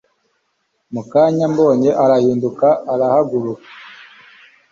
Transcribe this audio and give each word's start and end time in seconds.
Mu 0.93 1.01
kanya 1.11 1.43
ambonye 1.49 1.89
arahinduka 2.03 2.67
arahunga 2.93 3.61